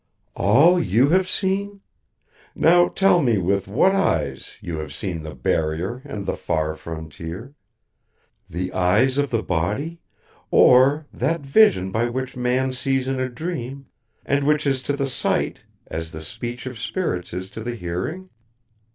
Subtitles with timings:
[0.35, 1.81] "All you have seen?
[2.55, 7.53] Now tell me with what eyes you have seen the Barrier and the Far Frontier?
[8.49, 9.99] The eyes of the body,
[10.49, 13.89] or that vision by which man sees in a dream
[14.25, 18.29] and which is to the sight as the speech of spirits is to the hearing?"